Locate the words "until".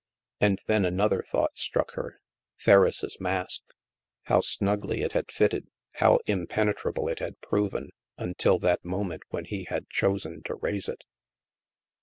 8.17-8.57